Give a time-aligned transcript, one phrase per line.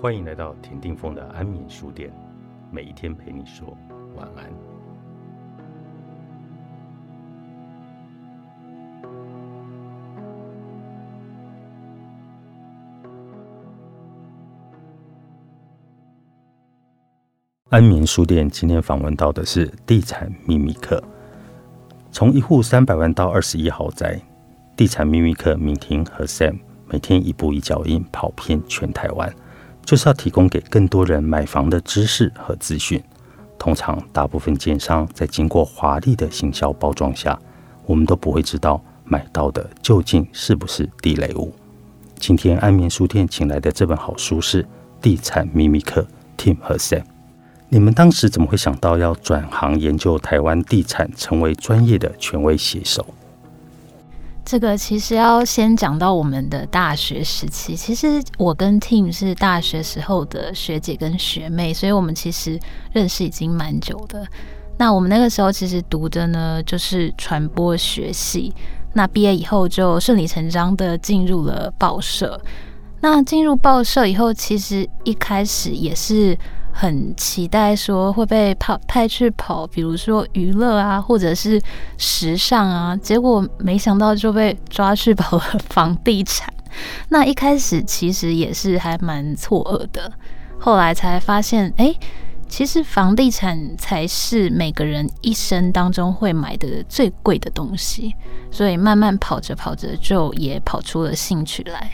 [0.00, 2.10] 欢迎来到田定峰的安眠书店，
[2.70, 3.76] 每一天陪你说
[4.16, 4.50] 晚安。
[17.68, 21.04] 安眠书店今天访问到的是地产秘密课，
[22.10, 24.18] 从一户三百万到二十一豪宅，
[24.74, 29.30] 地产秘密课敏婷和 Sam 每天一步一脚印跑遍全台湾，
[29.90, 33.02] 就是要提供给更多人买房的知识和资讯。
[33.58, 37.36] 通常，大部分建商在经过华丽的行销包装下，
[37.86, 41.52] 我们都不会知道买到的究竟是不是地雷物。
[42.20, 44.62] 今天安眠书店请来的这本好书是
[45.02, 46.06] 《地产秘密课》
[46.40, 47.02] ，Tim 和 Sam。
[47.68, 53.04] 你们当时怎么会想到要转行研究台湾地产，成为专业的权威写手？
[54.50, 57.76] 这个其实要先讲到我们的大学时期。
[57.76, 62.58] 其实我跟 Tim 是大学时候的学姐跟学妹，所以我们其实
[62.92, 64.26] 认识已经蛮久的。
[64.76, 68.52] 那我们那个时候其实读的呢，就是传播学系。
[68.92, 72.36] 那毕业以后就顺理成章的进入了报社。
[73.02, 76.36] 那进入报社以后，其实一开始也是。
[76.72, 81.60] 很期待说会被跑派去跑，比如说娱乐啊，或者是
[81.98, 86.52] 时尚啊，结果没想到就被抓去跑了房地产。
[87.08, 90.12] 那一开始其实也是还蛮错愕的，
[90.58, 91.94] 后来才发现，哎，
[92.48, 98.14] 其实房地产才是每个人一生当中会买的最贵的东西，
[98.50, 101.90] 所以慢慢跑着跑着就也跑出了兴趣来。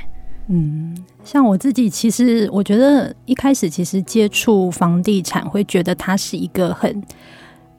[0.49, 7.03] 嗯，像我自己，其实我觉得一开始其实接触房地产，会觉得它是一个很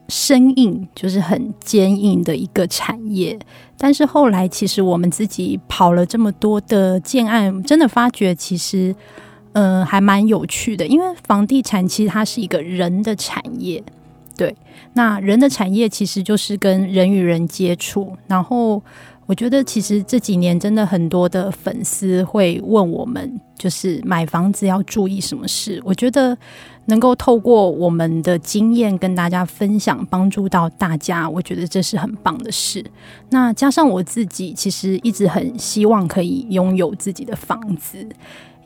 [0.10, 3.40] 生硬，就是很坚硬的一个产业。
[3.78, 8.94] 但是后来，其实我们自己跑了这么多的建案，真的发觉其实，
[9.54, 10.86] 嗯，还蛮有趣的。
[10.86, 13.82] 因为房地产其实它是一个人的产业，
[14.36, 14.54] 对，
[14.92, 18.84] 那人的产业其实就是跟人与人接触，然后。
[19.28, 25.82] 我觉得其实这几年真的很多的粉丝会问我们，就是买房子要注意什么事。
[25.84, 26.36] 我觉得
[26.86, 32.82] 能够透过我们的经验跟大家分享，帮助到大家，我觉得这是很棒的事。
[33.30, 38.08] 那加上我自己，其实一直很希望可以拥有自己的房子，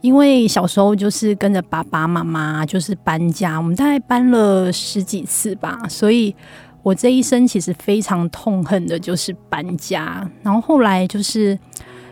[0.01, 6.35] 因为小时候就是跟着爸爸妈妈就是搬家，我们大概搬了十几次吧，所以。
[6.84, 11.58] 我这一生其实非常痛恨的就是搬家，然后后来就是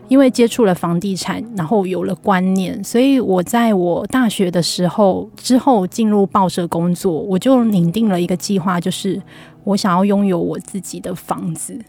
[0.08, 9.22] 因为接触了房地产，然后有了观念，所以我在我大学的时候之后进入报社工作，我就拟定了一个计划，就是
[9.64, 11.80] 我想要拥有我自己的房子，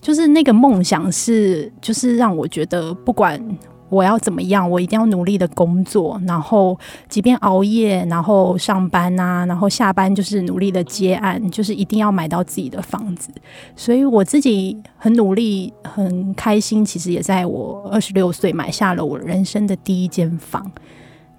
[0.00, 3.40] 就是那个梦想是，就是让我觉得不管。
[3.88, 4.68] 我要怎么样？
[4.68, 6.78] 我一定要努力的工作，然后
[7.08, 13.30] 即便熬夜，然后上班啊，然后下班就是努力的接案，就是一定要买到自己的房子。
[13.76, 16.84] 所以我自己很努力，很开心。
[16.84, 20.70] 其实也在我二十六岁买下了我人生的第一间房，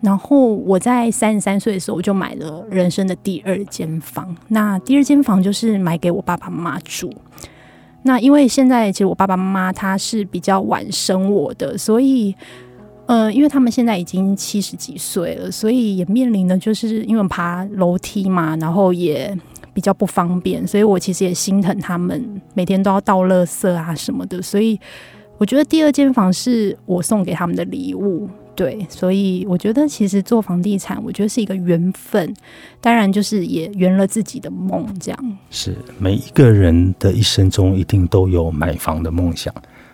[0.01, 4.35] 然后我在三十三岁的时候我就买了人生的第二间房。
[4.47, 7.13] 那第二间房就是买给我爸爸妈妈住。
[8.07, 12.35] 那因为现在其实我爸爸妈妈他是比较晚生我的，所以，
[13.07, 19.35] 呃，因为他们现在已经七十几岁了，所以也面临的就是因为爬楼梯嘛，然后也
[19.73, 24.79] 比较不方便，所以我其实也心疼他们，每天都要倒垃圾啊什么的，所以
[25.37, 28.29] 我觉得第二间房是我送给他们的礼物。
[28.55, 32.33] 对，所以我觉得其实做房地产，我觉得是一个缘分，
[32.79, 34.87] 当然就是也圆了自己的梦。
[34.97, 39.53] 这样是每一个人的一生中一定都有买房的梦想。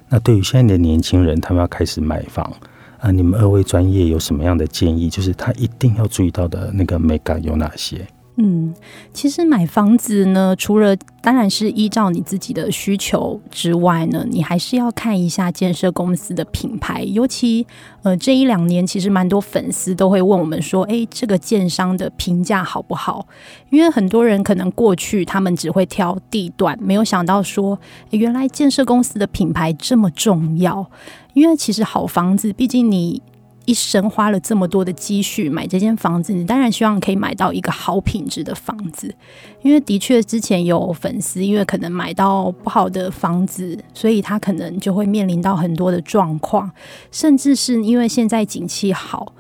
[0.10, 2.54] 那对于现在的年轻人，他们要开始买房
[3.00, 5.10] 啊，你们二位专业有什么样的建议？
[5.10, 8.06] 就是他一定要注意到的那个美感有哪些？
[8.38, 8.74] 嗯，
[9.14, 17.04] 其实买房子呢，除了当然是依照你自己的需求之外呢，你还是要看一下建设公司的品牌。
[17.04, 17.68] 尤其
[18.04, 23.28] 呃这一两年，其实蛮多粉丝都会问我们说：“哎，这个建商的评价好不好？”
[23.70, 27.78] 因为很多人可能过去他们只会挑地段，没有想到说
[28.12, 30.90] 原来建设公司的品牌这么重要。
[31.34, 33.22] 因为其实好房子，毕竟你。
[33.66, 39.14] 一生花了这么多的积蓄买这间房子，你当然希望可以买到一个好品质的房子。
[39.62, 46.72] 因为的确之前有粉丝，因为可能买到不好的房子，所以他可能就会面临到很多的状况，
[47.12, 49.34] 甚至是因为现在景气好。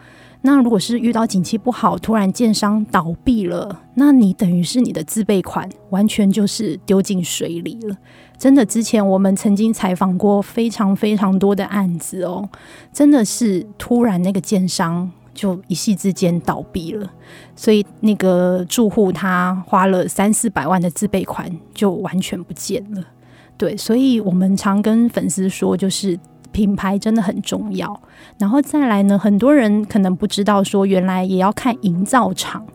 [0.43, 7.95] 那如果是遇到景气不好，突然建商倒闭了，那你等于是你的自备款完全就是丢进水里了。
[8.41, 12.49] 真的，之前我们曾经采访过非常非常多的案子哦，
[12.91, 17.07] 真的是突然那个建商就一夕之间倒闭了，
[17.55, 23.03] 所以那个住户他花了三四百万的自备款就完全不见了。
[23.57, 26.19] 对，所以我们常跟粉丝说，就是
[26.51, 28.01] 品牌真的很重要。
[28.39, 32.65] 然后再来呢，很多人可能不知道，说原来也要看营造厂。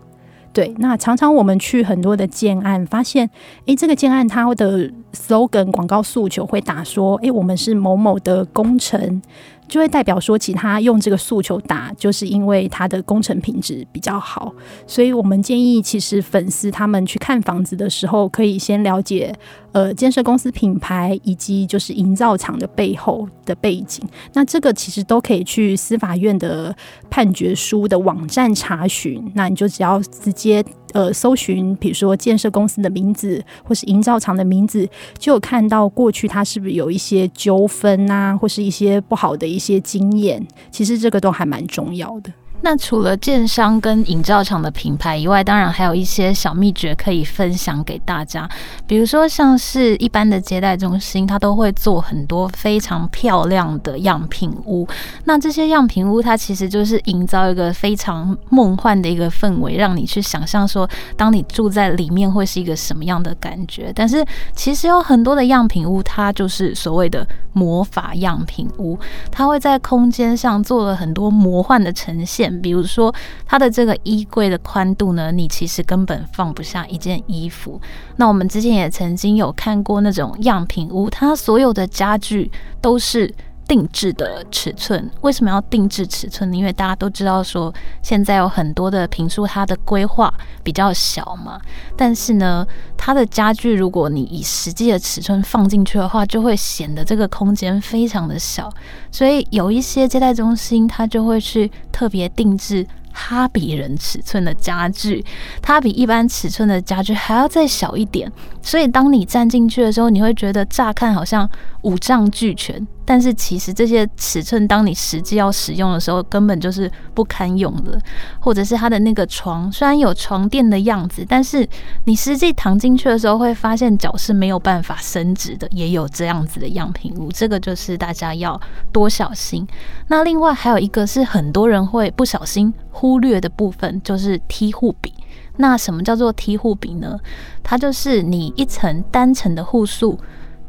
[0.57, 3.29] 对，那常常我们去很多的建案，发现，
[3.67, 9.21] 诶，这个建案它的 slogan 广告诉求会打说，诶，我们是某某的工程。
[9.69, 14.53] 就会代表说，其他用这个诉求打，就是因为它的工程品质比较好，
[14.87, 19.35] 所以我们建议，其实粉丝他们去看房子的时候，可以先了解
[19.73, 24.07] 呃建设公司品牌以及就是营造厂的背后的背景。
[24.33, 26.75] 那这个其实都可以去司法院的
[27.11, 29.23] 判决书的网站查询。
[29.35, 30.65] 那你就只要直接
[30.97, 34.89] 呃搜寻，比如说建设公司的名字或是营造厂的名字，
[35.19, 39.47] 就有看到过去他是不是有一些纠纷啊，或是一些不好的。
[39.47, 42.33] 一些经验，其实这个都还蛮重要的。
[42.63, 48.49] 那除了建商跟营造厂的品牌以外，当然还有一些小秘诀可以分享给大家。
[48.87, 54.87] 比如说，像是一般的接待中心，它都会做很多非常漂亮的样品屋。
[55.25, 63.93] 那这些样品屋，它其实就是营造一个非常梦幻的一个氛围，让你去想象说，当你住在里面会是一个什么样的感觉。
[63.95, 64.25] 但是，
[64.55, 68.99] 其实有很多的样品屋，它就是所谓的魔法样品屋，
[69.31, 72.46] 它会在空间上做了很多魔幻的呈现。
[72.61, 73.15] 比如说，
[73.47, 77.81] 它的这个衣柜的宽度呢，你其实根本放不下一件衣服。
[78.17, 82.51] 那我们之前也曾经有看过那种样品屋，它所有的家具
[82.81, 83.33] 都是。
[83.67, 86.57] 定制的尺寸为什么要定制尺寸呢？
[86.57, 87.73] 因为大家都知道说，
[88.03, 90.33] 现在有很多的平数，它的规划
[90.63, 91.61] 比较小嘛。
[91.97, 92.67] 但是呢，
[92.97, 98.73] 它的家具如果你以实际的尺寸放进去的话，就会显得这个空间非常的小。
[99.11, 102.87] 所以有一些接待中心，它就会去特别定制。
[103.19, 105.25] 哈比人尺寸的家具，
[105.63, 108.31] 它比一般尺寸的家具还要再小一点，
[108.61, 111.49] 所以当你站进去的时候，你会觉得乍看好像
[111.81, 117.99] 五脏俱全，但是其实这些尺寸，当你实际要使用的时候，根本就是不堪用的。
[118.41, 121.67] 或者是它的那个床，虽然有床垫的样子，但是
[122.05, 128.61] 你实际躺进去的时候，会发现脚是没有办法伸直的，也有这样子的样品屋，这个就是大家要
[128.93, 129.67] 多小心。
[130.09, 132.75] 那另外还有一个是很多人会不小心。
[132.99, 135.13] 忽略的部分就是梯户比。
[135.59, 137.19] 那什么叫做梯户比呢？
[137.63, 140.19] 它就是你一层单层的户数，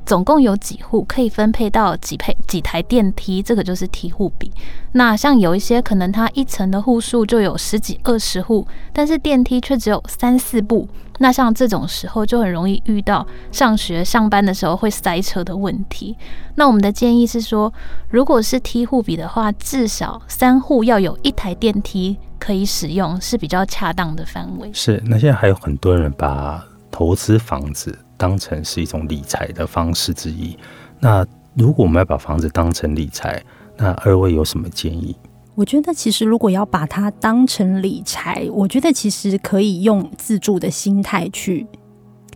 [0.07, 4.50] 总共有几户可以分配到几配几台电梯，这个就是梯户比。
[4.94, 10.88] 那像有一些可能它一层的户数就有十几二十户，但是电梯却只有三四部。
[11.19, 16.15] 那像这种时候就很容易遇到上学上班的时候会塞车的问题。
[16.56, 17.74] 那我们的建议是说，
[18.10, 24.71] 如果是梯户比的话，至少三户要有一台电梯可以使用，是比较恰当的范围。
[24.71, 30.58] 是，那现在还有很多人把投资房子当成是一种理财的方式之一。
[31.00, 33.42] 那如果我们要把房子当成理财，
[33.78, 35.16] 那二位有什么建议？
[35.56, 41.66] 我觉得其实如果要把它当成理财，我觉得其实可以用自住的心态去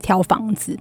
[0.01, 0.75] 挑房子，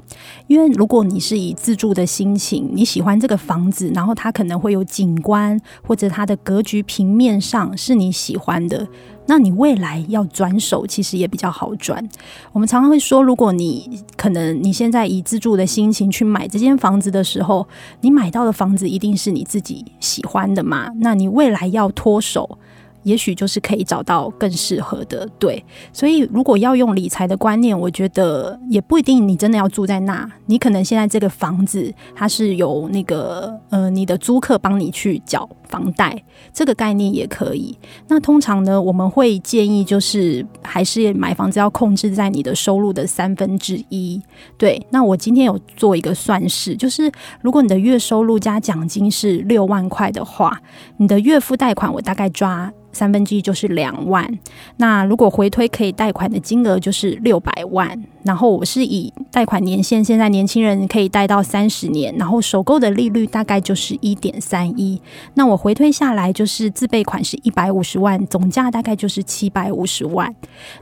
[0.47, 8.89] 因为如果你是以自住的心情，你喜欢这个房子，然后它可能会有景观或者它的格局平面上是你喜欢的。
[9.31, 12.05] 那你未来要转手，其实也比较好转。
[12.51, 17.65] 我们常常会说，如果你可能你现在以自住的心情去买这间房子的时候，
[18.01, 20.89] 你买到的房子一定是你自己喜欢的嘛？
[20.97, 22.59] 那你未来要脱手。
[23.03, 25.65] 也许就是可以找到更适合的，对。
[25.93, 30.31] 所以如果要用理财的观念，我觉得也不一定你真的要住在那。
[30.47, 37.77] 你可能现在这个房子它是有那个呃你的租客帮你去缴房贷，这个概念也可以。
[38.09, 44.21] 那通常呢，我们会建议就是还是买房子要控制在你的收入的三分之一。
[44.59, 44.81] 对。
[44.91, 50.61] 那我今天有做一个算式，就是如果你的月收入加奖金是六万块的话，
[50.97, 52.73] 你的月付贷款我大概抓。
[52.93, 54.39] 三分之一就是两万，
[54.77, 58.05] 那如果回推可以贷款的金额就是六百万。
[58.23, 65.01] 然后我是以贷款年限，现在年轻人可以贷到三十年，然后首购的利率大概就是一点三一。
[65.33, 70.35] 那我回推下来就是自备款是一百五十万，总价大概就是七百五十万。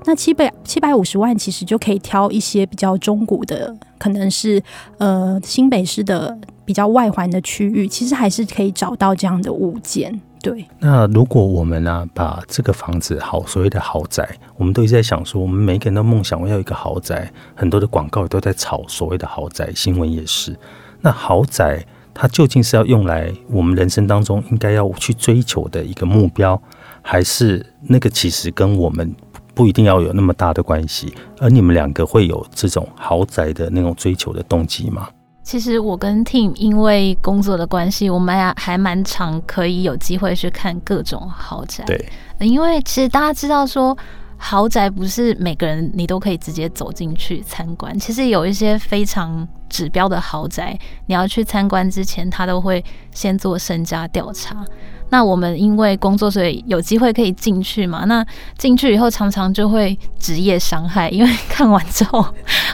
[0.04, 4.60] 那七百七百五十万其实就可以挑一些比较中古的，可能是
[4.98, 10.20] 呃新北市的比较外环的区域，其实还是可以找到这样的物件。
[10.40, 20.56] 对，那如果我们呢，把这个房子好所谓的豪宅，我们都一直在想说，我们每个人都梦想我要一个豪宅，很多的广告都在炒所谓的豪宅，新闻也是。
[21.00, 26.60] 那豪宅它究竟是要用来我们人生当中应该要去追求的一个目标，
[27.02, 29.14] 还是那个其实跟我们
[29.54, 31.12] 不一定要有那么大的关系？
[31.40, 35.08] 而你们两个会有这种豪宅的那种追求的动机吗？
[35.48, 41.82] 其实我跟 Team 因为工作的关系，我们还还蛮常可以有机会去看各种豪宅。
[41.86, 42.06] 对，
[42.40, 43.96] 因为其实大家知道说。
[44.40, 54.64] 豪宅不是每个人你都可以直接走进去参观，其实有一些非常指标的豪宅，你要去参观之前，他都会先做身家调查。
[55.10, 58.04] 那我们因为工作，所以有机会可以进去嘛？
[58.04, 58.24] 那
[58.58, 62.24] 进去以后，常常就会职业伤害，因为看完之后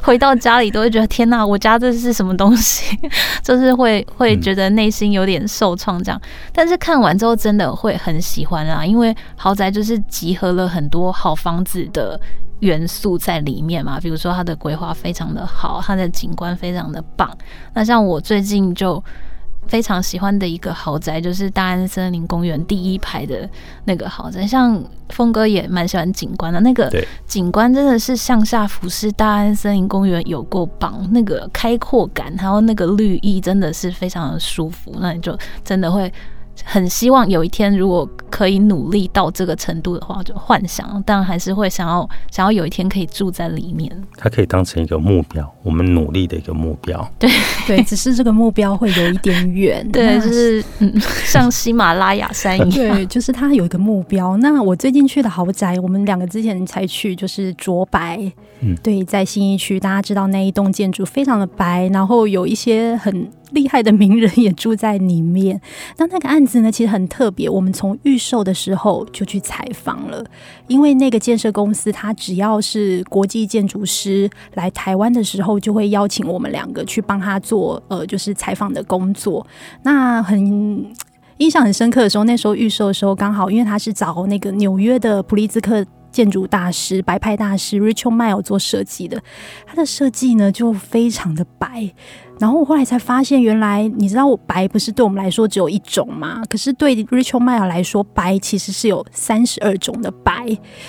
[0.03, 2.99] 回到家里都会觉得天哪，我家这是什么东西？
[3.43, 6.21] 就是会会觉得内心有点受创这样。
[6.53, 12.21] 但是看完之后，真的会很喜欢啊，因为豪宅就是集合了很多好房子的
[12.59, 14.01] 元素在里面嘛。
[14.01, 17.31] 比如说它的规划非常的好，它的景观非常的棒。
[17.75, 19.03] 那像我最近就。
[19.67, 23.49] 非常喜欢的一个豪宅，就是大安森林公园第一排的
[23.85, 24.47] 那个豪宅。
[24.47, 26.91] 像峰哥也蛮喜欢景观的，那个
[27.27, 31.09] 景观真的是向下俯视大安森林公园，有够棒。
[31.13, 34.93] 那个开阔感，还有那个绿意，真的是非常的舒服。
[35.01, 36.13] 那你就真的会。
[36.63, 43.91] 很希望有一天，如果可以努力到这个程度的话，就幻想，但还是会想要想要有一天可以住在里面。
[44.17, 47.07] 它可以当成一个目标，我们努力的一个目标。
[47.19, 47.31] 对
[47.67, 49.87] 对，只是这个目标会有一点远。
[49.91, 50.93] 对，就是嗯，
[51.25, 52.71] 像喜马拉雅山一样。
[52.95, 54.37] 对，就是它有一个目标。
[54.39, 58.21] 那我最近去的豪宅，我们两个之前才去，就是卓白。
[58.61, 63.29] 嗯，对，在新一区，大家知道那一栋建筑非常的白，然后有一些很。
[63.55, 65.61] 厉害的名人也住在里面。
[65.97, 67.49] 那那个案子呢，其实很特别。
[67.49, 70.25] 我们从预售的时候就去采访了，
[70.67, 79.47] 因为那个建设公司，他只要是国际建筑师来台湾的时候，就会邀请我们两个去帮他做呃，就是采访的工作。
[79.83, 80.95] 那很
[81.39, 85.85] 印象很深刻的时候，那时候预售的时候，刚好因为他是找那个纽约的普利兹克。
[86.15, 89.21] 建筑大师、白派大师 Richard Mile 做设计的，
[89.67, 91.93] 他的设计呢就非常的白。
[92.39, 96.43] 然后我后来才发现，原来你知道我白不是对我们来说只有一种吗？
[96.49, 100.47] 可是对 Richard Mile 来说，白其实是有三十二种的白，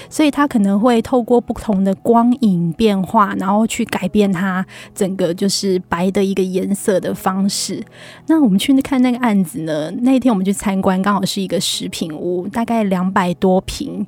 [0.09, 7.83] 所以他可能会透过不同的光影变化，然后去改变它整个就是白的一个颜色的方式。
[8.27, 9.91] 那我们去看那个案子呢？
[10.01, 14.05] 那天我们去参观，刚好是一个食品屋，大概两百多平。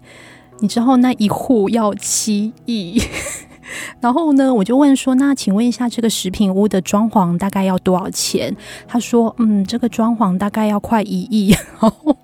[0.59, 2.99] 你之后那一户要七亿，
[3.99, 8.55] 然后呢，我就问说，那请问一下，这个食品屋的装潢大概要多少钱？
[8.87, 11.49] 他说，嗯，这个装潢大概要快一亿。
[11.79, 12.17] 然后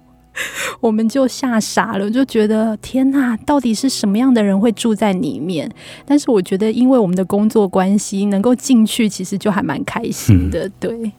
[0.80, 5.70] 我们就吓傻了，就觉得天哪，到底是什么样的人会住在里面？
[6.06, 11.12] 但是我觉得，因为我们的工作关系，能够进去，其实就还蛮开心的，对。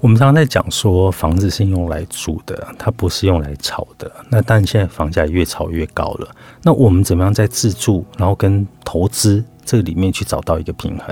[0.00, 4.10] 我们常常在讲说，房子是用来住的，它不是用来炒的。
[4.30, 6.28] 那但现在房价越炒越高了，
[6.62, 11.06] 那我们怎么样在自住，然后跟投资这里面去找到一个平衡？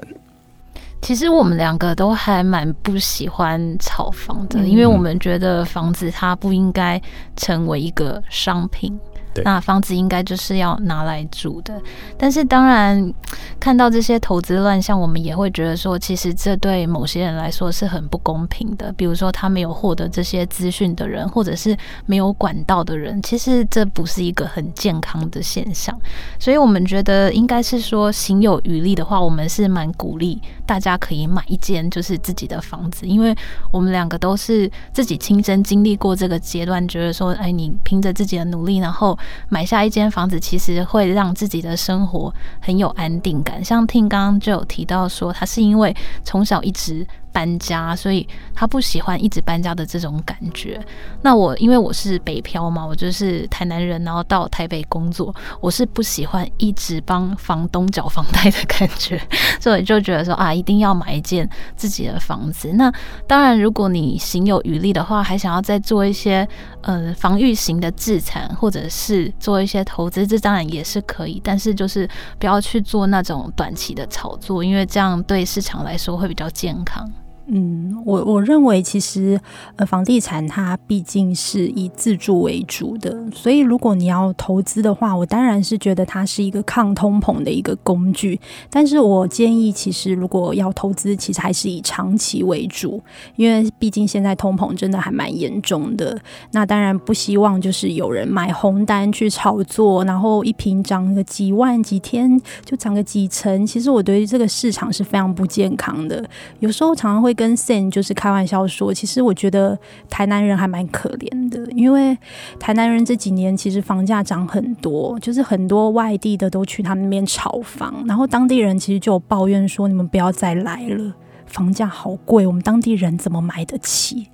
[1.03, 7.01] 其实我们两个都还蛮不喜欢炒房的，因为我们觉得房子它不应该
[7.37, 8.99] 成为一个商品。
[9.45, 11.81] 那房子应该就是要拿来住的，
[12.17, 13.13] 但是当然
[13.61, 18.93] 看到这些投资乱象，我们也会觉得说，其实这对某些人来说是很不公平的。
[18.93, 25.97] 比如说，他没有获得这些资讯的人，或者是没有管道的人，其实这不是一个很健康的现象。
[26.39, 33.35] 所以我们觉得应该是说，行有余力的话，我们是蛮鼓励大家可以买一间就是自己的房子，因为
[33.71, 39.18] 我们两个都是自己亲身经历过这个阶段，觉得说，哎，你凭着自己的努力，然后
[39.49, 43.65] 买下一间房子，其实会让自己的生活很有安定感。
[43.65, 45.95] 像听刚刚就有提到说，他是因为
[46.25, 47.07] 从小一直。
[47.31, 50.81] 搬家，所以他不喜欢一直搬家的这种感觉。
[51.23, 59.21] 那我因为我是北漂嘛，我就是台南人，然后到台北工作，我是不喜欢一直帮房东缴房贷的感觉，
[59.61, 62.73] 所以就觉得说啊，一定要买一间自己的房子。
[62.73, 62.91] 那
[63.29, 66.49] 当然，如果你行有余力的话，还想要再做一些
[66.89, 71.39] 呃防御型的资产，或者是做一些投资，这当然也是可以。
[71.45, 77.07] 但是就是不要去做那种短期的炒作，因为这样对市场来说会比较健康。
[77.51, 79.41] 嗯，我我认为其实
[79.77, 88.39] 呃，房地产它毕竟是以自住为主的，所以如果你要投资的话，我当然是觉得它是一个抗通膨的一个工具。
[88.69, 93.03] 但是我建议，其实如果要投资，其实还是以长期为主，
[93.37, 96.21] 因为毕竟现在通膨真的还蛮严重的。
[96.53, 103.67] 那当然不希望就是有人买红单去炒作，然后一瓶涨个几万几天就涨个几成。
[103.67, 106.23] 其实我对于这个市场是非常不健康的。
[106.59, 107.35] 有时候常常会。
[107.39, 109.79] 跟 Sen 就是开玩笑说，其实我觉得
[110.11, 112.19] 台南人还蛮可怜的，因为
[112.59, 121.15] 台南人这几年其实房价涨很多，就是很多外地的都去他们那边炒房，然后当地人其实就有抱怨说，你们不要再来了，
[121.47, 124.27] 房价好贵，我们当地人怎么买得起？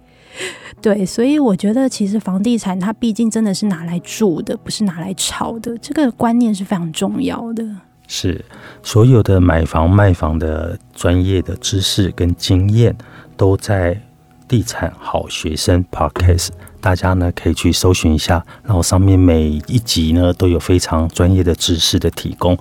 [0.80, 7.64] 对，所以我觉得其实房地产它毕竟真的是拿来住的，不是拿来炒的，这个观念是非常重要的。
[8.06, 8.44] 是
[8.82, 12.96] 所有的买房卖房的专业的知识跟经验，
[13.36, 14.00] 都在
[14.46, 16.48] 地产好学生 Podcast，
[16.80, 22.56] 大家呢可以去搜寻一下，然后上面每一集呢都有非常专业的知识的提供。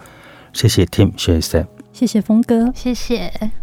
[0.53, 3.62] 谢谢 Tim，谢谢 Sam，谢谢峰哥，谢谢。